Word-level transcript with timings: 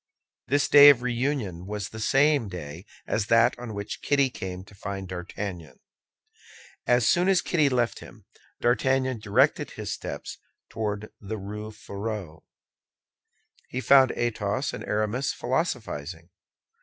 This 0.47 0.67
day 0.67 0.89
of 0.89 1.03
reunion 1.03 1.67
was 1.67 1.89
the 1.89 1.99
same 1.99 2.47
day 2.47 2.87
as 3.05 3.27
that 3.27 3.53
on 3.59 3.75
which 3.75 4.01
Kitty 4.01 4.31
came 4.31 4.63
to 4.65 4.73
find 4.73 5.07
D'Artagnan. 5.07 5.79
Soon 6.97 7.29
as 7.29 7.43
Kitty 7.43 7.69
left 7.69 7.99
him, 7.99 8.25
D'Artagnan 8.61 9.19
directed 9.19 9.69
his 9.69 9.93
steps 9.93 10.39
toward 10.69 11.11
the 11.21 11.37
Rue 11.37 11.69
Férou. 11.69 12.41
He 13.69 13.79
found 13.79 14.11
Athos 14.15 14.73
and 14.73 14.83
Aramis 14.85 15.33
philosophizing. 15.33 16.31